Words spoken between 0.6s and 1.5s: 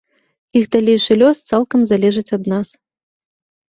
Іх далейшы лёс